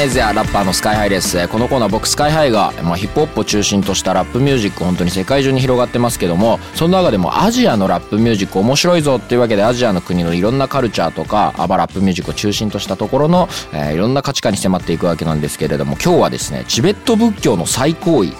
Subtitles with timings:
[0.00, 1.46] メージやラッパーのスカイハイです。
[1.48, 18.32] このコーナー僕スカイハイが、まあ、ヒップホップを中心としたラップミュージック本当に世界中に広がってますけどもその中でもアジアのラップミュージック面白いぞっていうわけでアジアの国のいろんなカルチャーとかアバラップミュージックを中心としたところの、えーいろんな価値観に迫っていくわけなんですけれども今日はですねチベット仏教の最高位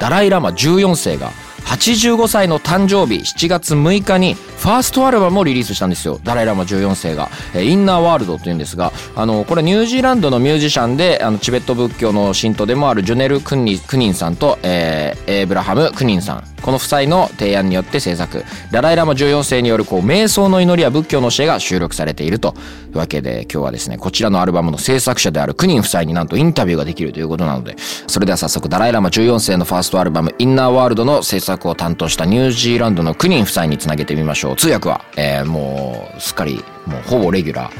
[0.00, 1.30] ダライ・ラマ14世が
[1.64, 6.20] 85歳の誕生日7月6日にファーストアルバムをリリースしたんですよ。
[6.22, 16.44] ダライ・ラマ14世が、えインナーワールドというんですがあのこれニュージーランドのミュージシャンであのチベット仏教の信徒でもあるジュネル・クニクニンさんと、えーエブラハム・クニンさん。
[16.62, 18.42] この夫妻の提案によって制作。
[18.70, 22.54] ダライ・ラマ14世によるこう瞑想の祈りや仏教の教えが収録されていると
[22.90, 34.56] いうわけで今日はですねこちらのアルバムの制作者であるクニン夫妻になんとインタビューができるということなのでそれでは早速ダライ・ラマ14世のファーストアルバム「インナーワールド」の制作を担当したニュージーランドのクニン夫妻につなげてみましょう。
[34.56, 37.72] 通訳は、えーもうすっかりもうほぼレギュラー、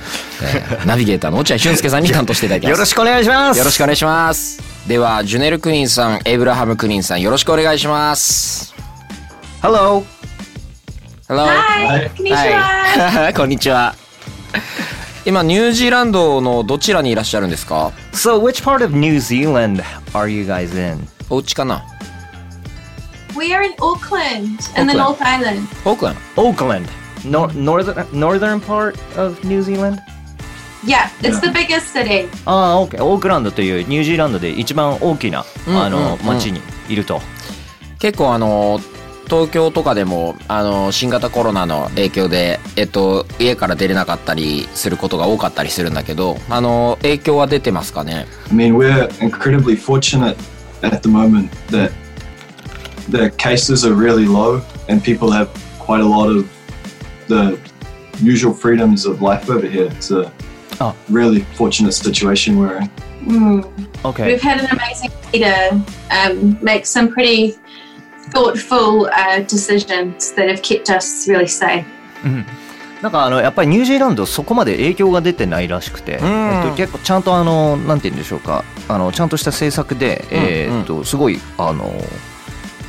[0.42, 2.70] えーナビゲーターの落合俊介さんに担当していただきます。
[2.72, 3.58] よろしくお願いします。
[3.58, 4.62] よろしくお願いします。
[4.88, 8.74] ではジュネル・クニンさんエイブラハム・クニンさんよろしくお願いします。
[9.62, 10.04] Hello
[11.28, 12.40] Hello はい、こんにちは。
[13.22, 13.94] はい こんにちは。
[15.26, 21.08] 今ニュージーランドのどちらにいらっしゃるんですか？So which part of New Zealand are you guys in?
[21.30, 21.82] お家かな？
[23.44, 24.96] We are in Auckland, in the Auckland.
[24.96, 25.68] North Island.
[25.84, 26.88] オークラン Auckland
[27.26, 30.00] no, northern, northern part of New Zealand?
[30.82, 32.26] Yeah, it's the biggest city.
[32.46, 33.04] ああ、OK。
[33.04, 37.20] オークランドというニュージーランドで一番大きな、うんあの、うんうん町にいると。
[37.98, 38.80] 結構あの
[39.26, 50.36] 東京とかでもあの新型コロナの影響で、えっと、家から出れなかったりすることが多かったりするんだけどあの影響は出てますかね I mean, we're incredibly fortunate
[50.82, 51.92] at the moment that
[53.09, 55.49] the cases are really low and people have
[55.79, 56.47] quite a lot of
[57.27, 57.57] the
[58.21, 59.85] usual freedoms of life over here.
[59.91, 60.31] It's a
[60.81, 60.95] Oh.
[61.11, 62.89] really fortunate situation we're in.
[63.25, 63.65] Mm.
[64.05, 67.57] OK We've had an amazing leader um, make some pretty
[68.31, 71.85] thoughtful uh, decisions that have kept us really safe.
[73.01, 81.93] なんかあのやっぱりニュージーランドそこまで影響が出てないらしくて、んえっと、結構ちゃんとあのなんて言うんでしょうかあのちゃんとした政策で、えーっとすごいあの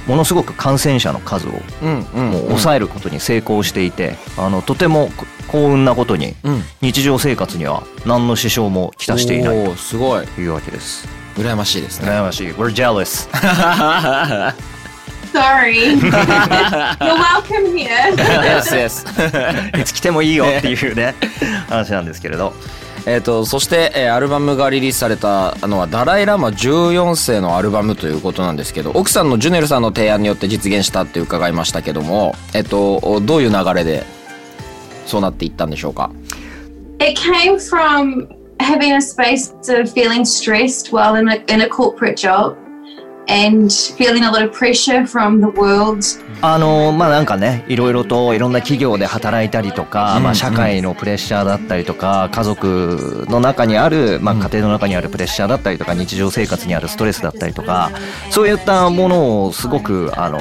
[0.08, 5.10] ものすごく感染者の数をもう抑えることに成功していて、あのとても
[5.48, 11.08] 幸運なことにうん日常生活には何の支障もきたしていないおーすごいというわけです。
[11.36, 12.48] 羨ましいですね羨ましい。
[12.50, 13.28] We're jealous.
[15.34, 15.98] Sorry.
[16.00, 16.12] You're
[17.18, 18.16] welcome here.
[18.16, 21.14] yes, yes いつ来てもいいよっていうね
[21.68, 22.54] 話なんですけれど。
[23.08, 34.04] えっとそして、えーアルバムがリリースされたのはダライ・ラマ14世のアルバムということなんですけど奥さんのジュネルさんの提案によって実現したって伺いましたけどもえっとどういう流れで
[35.06, 36.12] そうなっていったんでしょうか
[37.00, 38.28] ？It came from
[38.60, 42.56] having a space of feeling stressed while in a, in a corporate job.
[43.28, 46.04] And feeling a lot of pressure from the world.
[46.42, 57.92] あのまあなんかねいろいろといろんな企業で働いたりとか、まあ、社会のプレッシャーだったりとか家族の中にある、まあ、家庭の中にあるプレッシャーだったりとか日常生活にあるストレスだったりとか
[58.30, 60.40] そういったものをすごくあの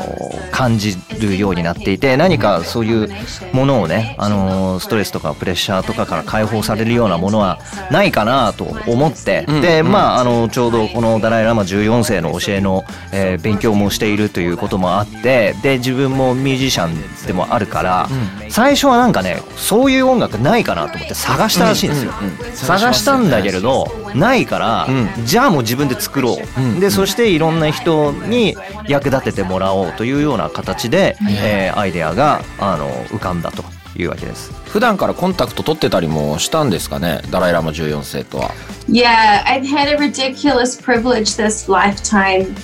[0.50, 3.08] 感じるようになっていて何かそういう
[3.52, 12.73] ものをねあのストレスとかプレッシャーとかから解放されるようなものはないかなと思って、でまああのちょうどこのダライ・ラマ14世の教えの、
[13.12, 18.08] えー勉強もしているということもあってで自分もミュージシャンでもあるから、
[18.48, 22.12] 最初はなんかねそういう音楽ないかなと思って探したらしいんですよ。
[22.54, 24.88] 探したんだけれどないから、
[25.25, 26.38] じゃあもう自分で作ろ
[26.76, 28.56] う、でそしていろんな人に
[28.88, 33.64] 役立ててもらおうというような形で、えーアイデアがあの浮かんだと
[33.96, 34.52] いうわけです。
[34.64, 37.23] 普段からコンタクト取ってたりもしたんですかね？
[37.31, 38.50] ダライ・ラマ14世とは。
[38.88, 42.55] Yeah, I've had a ridiculous privilege this lifetime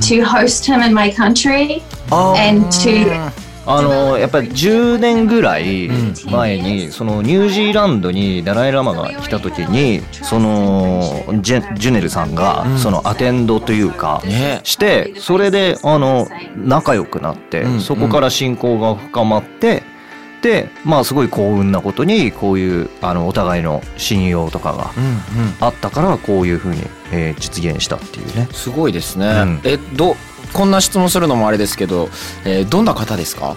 [0.00, 3.30] to host him in my country and to
[3.70, 5.90] あのやっぱり10年ぐらい
[6.30, 11.02] 前に、そのニュージーランドにダライ・ラマが来た時にその
[11.42, 14.60] ジェジュネルさんがそのアテンドというか、ね。
[14.64, 17.80] してそれであの仲良くなって、ん。
[17.80, 19.82] そこから親交が深まって
[20.42, 25.54] でまあすごい幸運なことにこういうあのお互いの信用とかがうんうん。
[25.60, 26.82] あったからこういうふうに、
[27.12, 28.48] えー実現したっていうね。
[28.52, 29.60] すごいですね、うん。
[29.64, 30.16] えど
[30.52, 32.08] こんな質問するのもあれですけど、
[32.44, 33.56] えーどんな方ですか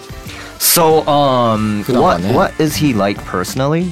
[0.60, 2.34] ？So um what, ね。
[2.34, 3.86] what is he like personally?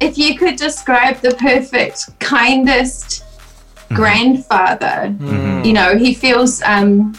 [0.00, 3.24] if you could describe the perfect, kindest
[3.92, 5.14] grandfather,
[5.64, 7.14] you know, he feels um,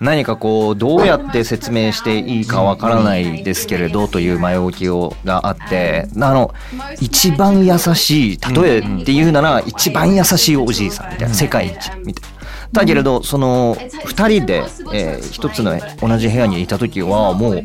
[0.00, 6.54] 何かこうどうやって説明していいかわからないですけれどという前置きをがあってあの
[7.00, 11.74] 一番優しい例えっていうなら一番優しいおじいさんみたいな世界一
[12.04, 12.40] みたいな。
[12.72, 14.62] だけれどその2人で、
[14.94, 17.62] えー一つの同じ部屋にいた時はもう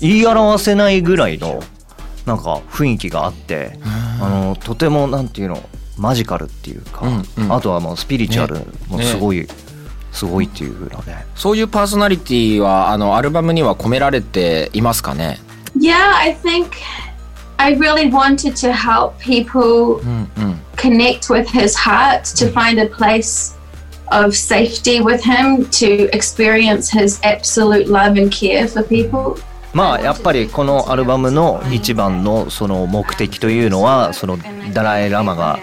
[0.00, 1.62] 言い表せないぐらいの
[2.26, 3.78] なんか雰囲気があって
[4.20, 5.62] あのとてもなんていうの
[5.96, 7.52] マジカルっていうか、うんうん。
[7.52, 8.56] あとはもうスピリチュアル
[8.88, 9.48] もねすごい、
[10.12, 11.26] すごいっていう風なね。
[11.34, 15.38] そういうパーソナリティはあのアルバムには込められていますかね
[15.76, 16.82] yeah, I think
[17.58, 20.00] I really wanted to help people
[20.76, 23.54] connect with his heart, to find a place
[24.12, 29.42] of safety with him, to experience his absolute love and care for people.
[29.74, 34.38] まあやっぱりこのアルバムの一番のその目的というのはその
[34.72, 35.60] ダライ・ラマが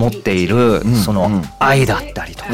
[0.00, 2.50] 持っているその愛だったりとか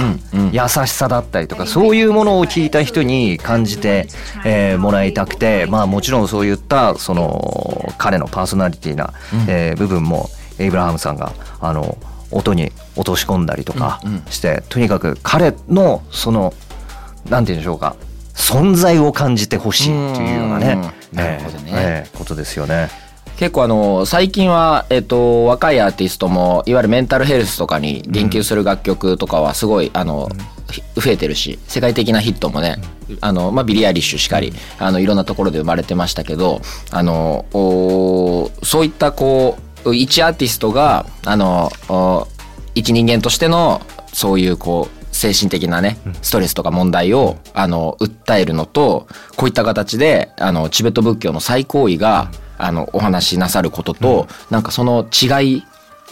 [0.53, 4.09] 優しさだったりとかそういうものを聞いた人に感じて
[4.45, 9.13] えーもらいたくてまあもちろんそういったその彼のパーソナリティな
[9.49, 10.29] えー部分も
[10.59, 11.97] エイブラハムさんがあの
[12.31, 14.01] 音に落とし込んだりとか
[14.31, 16.53] してとにかく彼のその
[17.31, 17.97] なんて言うんでしょうか
[18.35, 20.73] 存在を感じてほしいっていうようなね
[21.13, 21.19] うん。
[21.19, 21.71] なるほどね。
[21.75, 22.89] ええことですよね。
[23.37, 30.31] 結構あの最近は、えっと、若いアーティストもいわゆるメンタルヘルスとかに言及する楽曲とかはすごいあの、
[30.71, 32.77] ひ増えてるし世界的なヒットもね
[33.21, 36.61] あの、まあ、ビリー・アイリッシュしかりあのいろんなところで生まれてましたけど
[36.91, 42.27] あのおそういったこう一アーティストがあのお
[42.75, 43.81] 一人間としての
[44.12, 49.06] そういうこう精神的なねストレスとか問題をあの訴えるのと
[49.37, 55.64] こういった形であのチベット仏教の最高位があのお話しなさることと、なんかその違い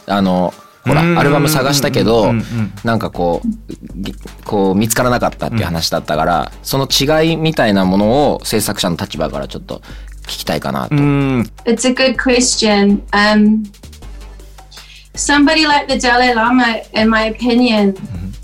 [0.07, 0.53] あの
[0.87, 1.19] ほらうん。
[1.19, 2.29] アルバム探したけどうん。
[2.31, 2.73] うん。
[2.85, 3.49] なんかこう
[3.95, 4.15] ぎ
[4.45, 9.81] こう見つからなかったっていう話だったから、その違いみたいなものを制作者の立場からちょっと
[10.25, 10.95] 聞きたいかなと。
[10.95, 11.51] うん。
[11.65, 13.03] It's a good question.
[13.13, 13.65] Um,
[15.15, 17.95] somebody like the Dalai Lama, in my opinion,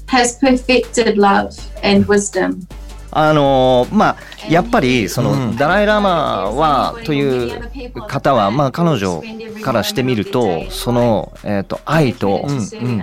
[0.06, 1.50] has perfected love
[1.82, 2.66] and wisdom.
[3.12, 4.16] あのーまあ
[4.48, 7.60] やっぱりそのダライ・ラマはという
[8.06, 9.22] 方はまあ彼女
[9.62, 12.46] からしてみるとそのえっと愛と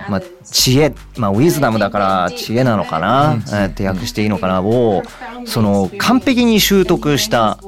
[0.08, 5.02] まあ知恵まあウィズダムだから知恵なのかなえーって訳していいのかなを
[5.44, 7.58] その完璧に習得した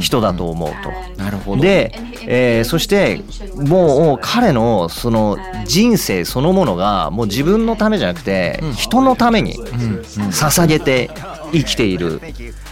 [0.00, 1.22] 人だと思うと。
[1.22, 1.62] なるほど。
[1.62, 1.92] で、
[2.26, 3.22] えーそして
[3.56, 5.36] もう彼のその
[5.66, 11.10] 人生そのものがもう自分のためじゃなくて人のために捧げて
[11.52, 12.20] 生きている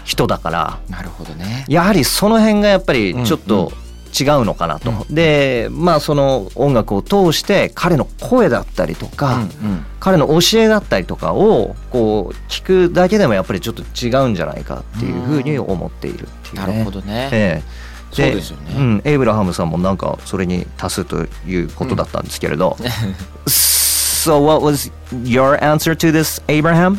[0.08, 1.66] 人だからなるほどね。
[1.68, 3.70] やはりその辺がやっぱりちょっと
[4.18, 4.90] 違うのかなと。
[5.10, 16.60] でまあその音楽を通して彼の声だったりとか、うん彼の教えだったりとかをこう聞くだけでもやっぱりちょっと違うんじゃないかっていうふうに思っているっていうね。
[16.60, 17.28] なるほどね。
[17.32, 22.78] ええそうですよねうん、エイブラハムさんもなんかそれに足すということだったんですけれど。
[23.46, 24.90] so what was
[25.24, 26.98] your answer to this, Abraham?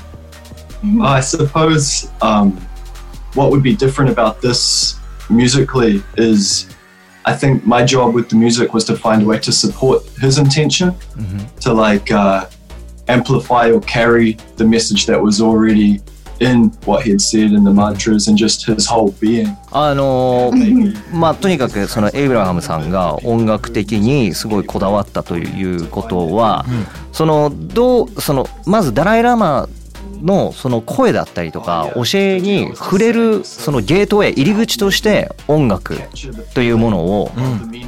[1.02, 2.58] I suppose um,
[3.35, 4.97] what would be different about this
[5.29, 6.67] musically is
[7.27, 10.37] I think my job with the music was to find a way to support his
[10.39, 10.95] intention,
[11.61, 12.47] to like uh,
[13.09, 16.01] amplify or carry the message that was already
[16.41, 19.57] in what he had said in the mantras and just his whole being.
[19.73, 26.67] あのー Maybe まあとにかくそのエイブラハムさんが音楽的にすごいこだわったということは、
[27.13, 29.69] そのどうそのまずダライ・ラマ
[30.22, 36.00] のその声だったりとか教えに触れるそのゲートウェイ入り口として音楽
[36.54, 37.32] というものを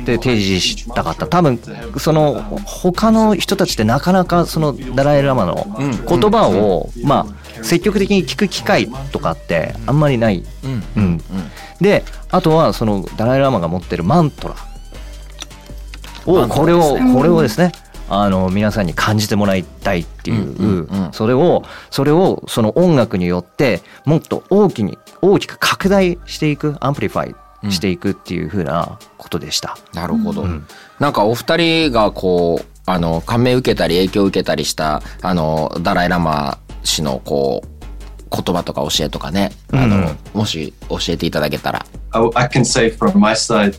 [0.05, 1.27] で提示したかった。
[1.27, 1.59] 多分
[1.97, 5.67] その他の人たちってなかなかそのダライ・ラマの
[6.07, 10.43] 言葉をまあ積極的に聞く機会とかってあんまりない。
[10.63, 10.83] うん。
[10.95, 11.21] うん。
[11.79, 14.55] であとはそのダライ・ラマが持ってるマントラ
[16.25, 17.71] をこれをこれをですね
[18.13, 21.13] あの皆さんに感じてもらいたいっていう,、うんうんうん。
[21.13, 29.77] それをそれをその音楽によってもっと大きに大きく拡大していく amplify していくっていう風なことでした。
[29.93, 30.65] なるほど、ん。
[30.99, 37.71] なんかお二人がこうあの感銘受けたり影響を受けたりしたあのダライ・ラマ氏のこう
[38.31, 41.85] 言葉とか教えとかね、あのもし教えていただけたら。
[42.11, 43.73] I, I can say from my side,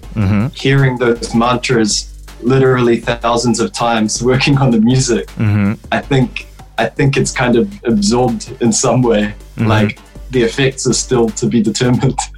[0.55, 2.12] hearing those mantras
[2.43, 5.75] literally thousands of times, working on the music, mm-hmm.
[5.91, 6.47] I think
[6.79, 9.35] I think it's kind of absorbed in some way.
[9.57, 9.67] Mm-hmm.
[9.67, 9.99] Like
[10.31, 12.19] the effects are still to be determined.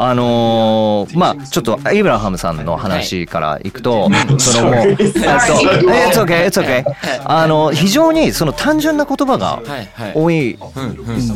[0.00, 6.84] あのーまあちょっとイブラハムさんの話からいくと、そのもう、えっと、It's okay, it's okay.
[7.24, 9.60] あの非常にその単純な言葉が
[10.14, 10.56] 多い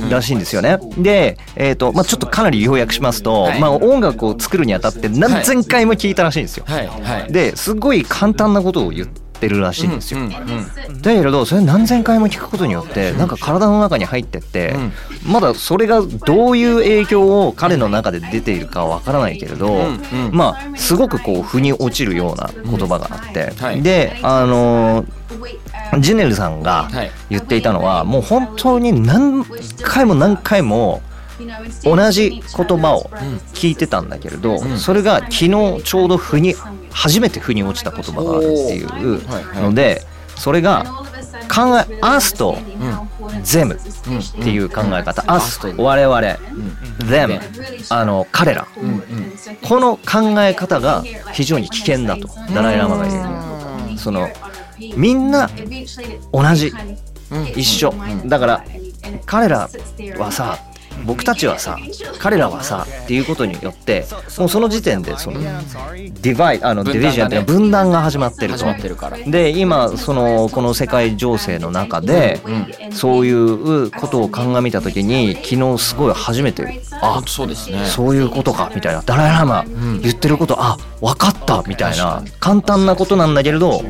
[0.09, 0.79] らしいんですよね。
[0.97, 3.61] で、えっ、とまあちょっとかなり要約しますと、はい。
[3.61, 6.65] まあ音楽を作るにあたって何千回も聞いたらしいんですよ。
[7.29, 10.21] ですごい簡単なことを言ってるらしいんですよ。
[10.29, 14.75] だけれどそれ何千回も聞くことによってなんか体の中に入ってって、
[15.27, 20.01] まだそれがどういう影響を彼の中で出ているかわからないけれど、うん
[20.33, 23.83] まあすごくこう腑に落ちるような言葉があって、はい。
[23.83, 25.13] であのー
[26.01, 27.11] ジェネルさんがはい。
[27.31, 29.45] 言っていたのはもう本当に何
[29.83, 31.03] 回も何回も
[31.85, 33.11] 同じ言葉を
[33.55, 36.55] 聞いてたんだけれど、それが昨日ちょうど腑に
[36.91, 39.23] 初めて腑に落ちた言葉があるっていう
[39.61, 40.03] ので
[40.37, 40.85] それが
[41.49, 42.57] 考え「us」と
[43.45, 46.19] 「them」っていう考え方「us」我々
[47.09, 47.41] 「them」
[47.91, 48.67] あの彼ら。
[49.63, 53.99] この考え方が非常に危険だとダライ・ラマが言う。
[53.99, 54.29] その
[54.97, 55.51] みんな
[56.33, 56.73] 同じ。
[57.57, 57.95] 一緒。
[58.27, 58.65] だから
[59.25, 59.71] 彼ら
[60.19, 60.59] はさ
[61.05, 61.79] 僕たちはさ
[62.19, 64.07] 彼らはさっていうことによって
[64.39, 68.59] もうその時点でそのディバイあのディビジョンっていうのは分断が始まってると。
[68.59, 69.19] 始まってるから。
[69.19, 72.41] で今そのこの世界情勢の中で
[72.93, 76.83] そういうことを鑑みた時に昨日すごい初めて。
[77.01, 77.85] ああそうですね。
[77.87, 79.03] そういうことかみたいな。
[79.03, 79.65] ダライ・ラマ
[80.01, 82.23] 言ってることあ分かったみたいな。
[82.39, 83.83] 簡単なことなんだけれど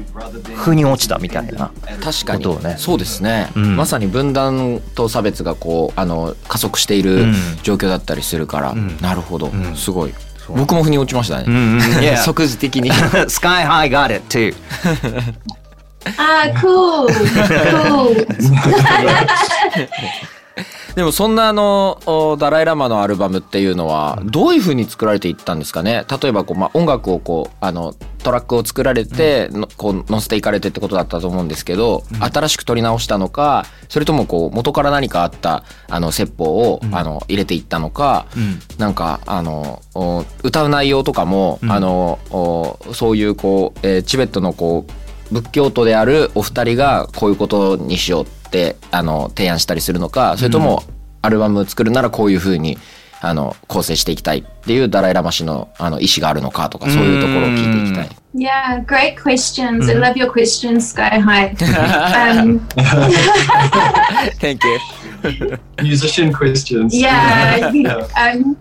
[0.57, 1.71] 腑に落ちたみたいな
[2.03, 2.77] 確かに、ことをね。
[2.79, 3.77] そうですね、うん。
[3.77, 7.35] まさに分断と差別がこうあの加速しているうん。
[7.63, 8.97] 状況だったりするから、ん。
[9.03, 9.77] なるほど、ん。
[9.77, 10.15] すごい。
[10.49, 12.91] 僕も腑に落ちましたね、うんうん yeah 即時的に。
[13.29, 14.55] Sky High got it too.
[16.19, 17.07] Ah, cool.
[17.87, 18.27] cool.
[20.95, 26.05] でもそんなあのおダライ・ラマのアルバムっていうのはどういうふうに作られていったんですかね？
[26.23, 38.27] 例えばこう、まあ、音楽をこうあのトラックを作られてのこう載せていかれてってことだったと思うんですけど、新しく取り直したのかそれともこう元から何かあったあの説法を、あの入れていったのか、
[38.79, 44.93] なんかあのお歌う内容とかも、あのおそういうこう、えーチベットのこう
[45.33, 50.85] 仏教徒であるお二人がこういうことにしようってあの提案したりするのかそれとも
[51.23, 52.77] アルバム作るならこういうふうに
[53.23, 58.09] あの構成していきたいっていうダライ・ラマ氏のあの意思があるのかとかそういうところを聞いていきたい。
[58.35, 59.89] Yeah, great questions.
[59.89, 61.55] I love your questions, Sky High.
[62.41, 62.61] um,
[64.41, 65.59] Thank you.
[65.83, 66.95] Musician questions.
[66.99, 67.71] yeah,
[68.17, 68.57] um,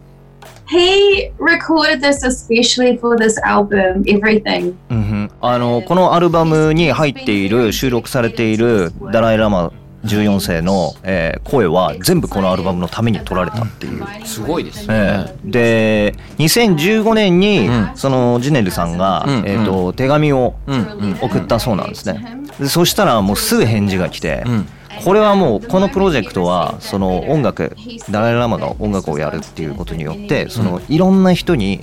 [0.68, 4.74] he recorded this especially for this album, Everything.
[4.90, 9.72] うんあのこのアルバムに入っている収録されているダライ・ラマ
[10.06, 14.04] 14世の、えー声は全部このアルバムのために撮られたっていう。
[14.26, 15.34] すごいですえね。
[15.48, 22.24] えで2015年に、うんそのジネルさんが、うんえーと手紙をうんうん送ったそうなんですね。
[22.60, 24.68] でそしたらもうすぐ返事が来て、うん
[25.04, 27.76] これはもうこのプロジェクトはその音楽
[28.10, 31.82] ダライ・ラマが音楽をやるっていうことによってそのいろんな人に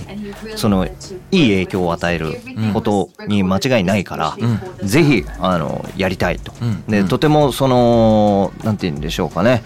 [0.55, 0.93] そのいい
[1.31, 2.35] 影響を与える
[2.73, 4.37] ことに間違いないから、
[4.83, 6.83] ぜひあのやりたいと、うん。
[6.85, 9.63] でとてもそのなんて言うんでしょうかね。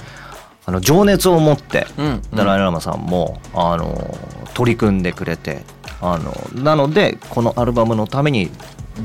[0.65, 2.22] あの情熱を持ってうん。
[2.33, 4.17] ダライ・ラマさんもあの
[4.53, 5.63] 取り組んでくれて
[6.01, 6.33] あの
[6.63, 8.50] なのでこのアルバムのために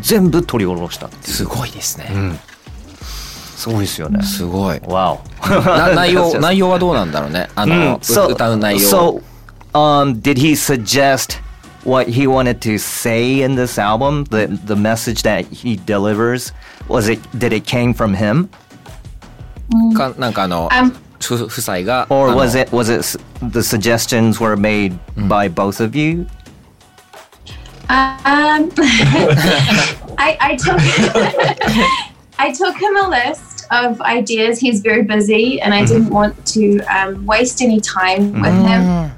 [0.01, 2.11] 全部取り下ろしたすごいですね。
[2.13, 2.39] うん
[3.58, 4.22] すごいですよね。
[4.24, 4.82] すごい。
[4.88, 5.48] わお。
[5.48, 7.50] な内容内容はどうなんだろうね。
[7.56, 8.80] あの、う so, 歌 う内容。
[8.82, 9.22] So,
[9.74, 11.40] um, did he suggest
[11.86, 14.26] what he wanted to say in this album?
[14.26, 16.54] The the message that he delivers
[16.88, 18.50] was it did it came from him,
[19.96, 25.48] かなんかあの Um, 夫夫妻が or あの was it was it s- the suggestions were made by
[25.54, 26.28] both of you?
[27.90, 28.72] Um,
[30.18, 30.80] I, I took
[32.38, 34.59] I took him a list Of ideas.
[34.61, 39.11] He's very busy, and I didn't want to um, waste any time with him.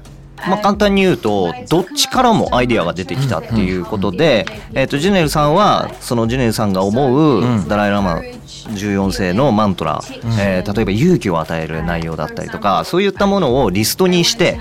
[0.47, 8.21] まあ、簡単に言うとどっちからもアイディアが出てきたっていうことで、えー、とジュネルさんはそのジュネルさんが思うダライ・ラマ
[8.69, 10.01] 14世のマントラ、
[10.39, 14.59] えー例えば勇気を与える内容だったりとかそういったものをリストにして、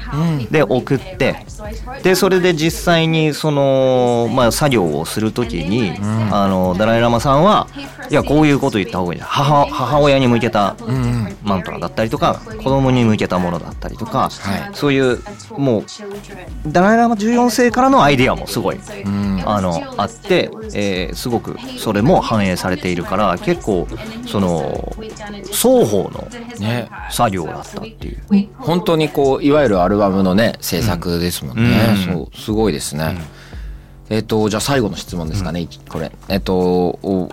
[0.50, 1.44] で送って
[2.02, 5.92] でそれで実際にその、まあ、作業をする時に、
[6.32, 7.68] あのダライ・ラマさんは
[8.10, 10.74] いやこういうこと言った方がいい母母親に向けた
[11.42, 14.70] マントラだったりとか子供に向けたものだったりとか、はい。
[14.74, 15.18] そういう
[15.56, 15.84] もう
[16.66, 19.42] ダライ・ラマ14世からのアイディアもすごいうん。
[19.46, 23.86] あのあって、えーすごくそれも反映されているから結構
[24.26, 24.94] その
[25.52, 26.28] 双方の
[26.58, 28.48] ね作業だったっていう。
[28.58, 32.14] 本当にこういわゆるアルバムのね制作ですもんね、うん。
[32.14, 33.18] そうすごいですね、
[34.08, 37.30] えっ、とじゃあ最後の質問ですかね、これえっ、とお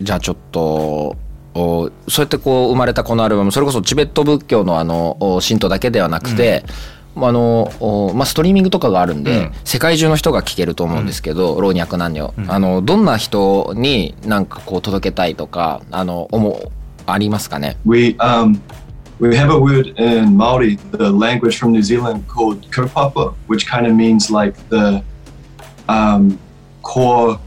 [0.00, 1.16] じゃあちょっと
[1.54, 6.64] おそうやってこう生まれたこのアルバムそれこそチベット仏教のあのお神道だけではなくて、
[7.26, 16.72] あのおまあ、ストリーミングとかがあるんで、うん世界中の人が聴けると思うんですけど、老若男女、あのどんな人になんかこう届けたいとかあの思う
[17.06, 18.60] ありますかね We um
[19.20, 23.86] we have a word in Maori, the language from New Zealand, called kaupapa, which kind
[23.86, 25.02] of means like the
[25.88, 26.38] um,
[26.82, 27.38] core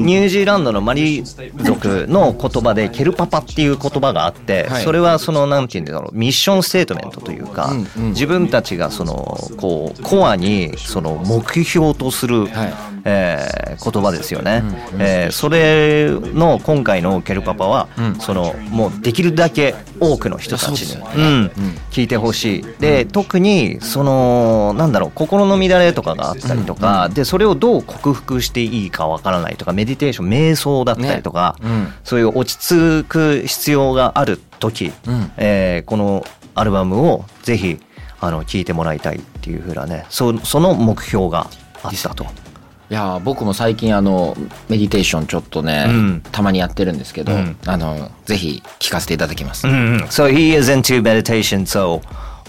[0.00, 4.82] ニュージーランドのマリ族の言葉でケルパパっていう言葉があって、はい。
[4.82, 12.74] それはそのなんていうんだろうミッションステートメントというか、自分たちがそのこうコアにその目標とする、はい。
[13.04, 14.62] えー言葉ですよね、
[14.98, 18.14] えーそれの今回のケルパパは、うん。
[18.20, 21.50] そのもうできるだけ多くの人たちに、うん
[21.90, 22.64] 聞いてほしい。
[22.78, 37.78] で特にそのなんだろう心の乱れとかがあったりとか、でそれをどう克服していいかわからないとかメディテーション瞑想だったりとか、うんそういう落ち着く必要がある時、うんえーこのアルバムをぜひ
[38.20, 41.48] あの聴いてもらいたいっていうふうなねそその目標が
[41.82, 42.24] あったと。
[42.24, 44.36] いやー僕も最近あの
[44.68, 51.62] メディテーションちょっとね、うんたまにやってるんですけど、うんあのぜひ聞かせていただきます、So he is into meditation.
[51.66, 52.00] So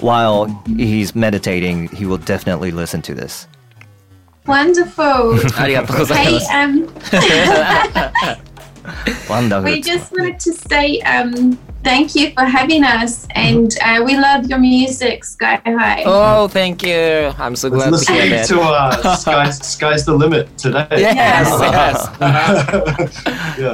[0.01, 3.47] while he's meditating, he will definitely listen to this.
[4.46, 5.60] Wonderful.
[5.60, 6.88] ありがとうございま Hey, す um,
[9.28, 9.64] Wonderful.
[9.64, 14.46] we just wanted to say um, thank you for having us, and uh, we love
[14.46, 16.02] your music, Sky High.
[16.04, 20.04] Oh thank you I'm so glad was to hear listening that to uh, Sky's, Sky's
[20.04, 20.86] the Limit today.
[20.92, 22.08] Yes yes
[23.58, 23.72] yeah.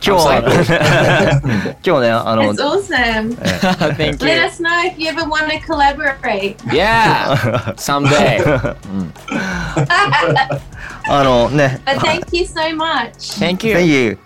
[0.00, 3.36] 今日は今日ねあの It's awesome.
[3.96, 6.56] Thank Let you us know if you ever want to collaborate.
[6.72, 7.36] Yeah
[7.76, 8.40] someday
[11.08, 13.38] あのね But thank you so much.
[13.38, 14.18] Thank you Thank you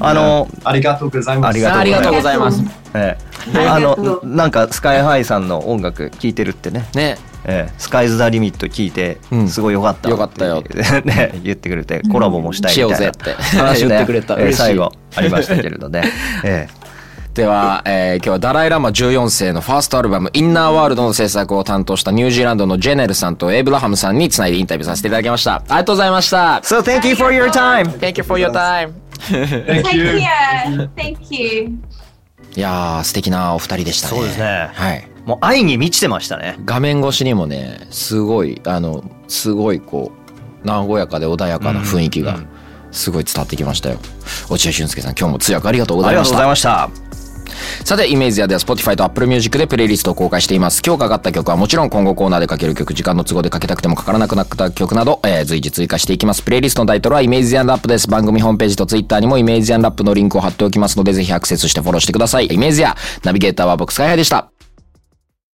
[0.00, 1.48] あのありがとうございます。
[1.48, 2.62] ありがとうありがとうございます。
[2.94, 3.16] え
[3.54, 3.58] え。
[3.68, 4.26] あありがとう。
[4.26, 6.88] のなんかスカイハイさんの音楽聴いてるってね。
[6.94, 7.18] ね。
[7.44, 7.72] ええ。
[7.78, 9.48] スカイズ・ザ・リミット聞いてうん。
[9.48, 10.76] すごいよかったよかったよって。
[11.06, 12.96] ね言ってくれてコラボもしたいみたいな。
[12.96, 13.42] しようぜって。
[13.56, 13.88] 話ね。
[13.88, 14.36] 言ってくれた。
[14.38, 16.02] え最後ありましたけれどね。
[16.44, 16.90] ええ。
[17.34, 25.54] では、えー今日はダライ・ラマ14世のファーストアルバム「インナーワールド」の制作を担当したニュージーランドのジェネルさんとエイブラハムさんにつないでインタビューさせていただきました。
[25.54, 26.60] ありがとうございました。
[26.64, 27.86] So thank you for your time.
[27.98, 30.20] Thank you for your time Thank you.
[30.96, 31.78] Thank you.
[32.56, 34.16] いやー素敵なお二人でしたね。
[34.16, 34.70] そうですね。
[34.72, 35.06] はい。
[35.24, 36.56] もう愛に満ちてましたね。
[36.64, 40.12] 画面越しにもねすごいあのすごいこ
[40.64, 42.40] う和やかで穏やかな雰囲気が
[42.90, 43.98] すごい伝わってきましたよ。
[44.48, 46.38] 落合俊介さん今日も通訳ありがとうございました。
[46.38, 47.09] ありがとうございました
[47.84, 50.82] さて、イメージアでは Spotify と Apple Music でプレイリストを公開しています。
[50.84, 56.42] 今日かかった曲はもちろん今後コーナーでかける曲、時間の都合でかけたくてもかからなくなった曲など、えー随時追加していきます。
[56.42, 58.08] プレイリストのタイトルはイメージアンラップです。
[58.08, 62.46] 番組ホームページと Twitter にもイメージアンラップのリンクを貼っておきますので、ぜひアクセスしてフォローしてください。
[62.46, 64.59] イメージア、ナビゲーターは僕スカイハイでした。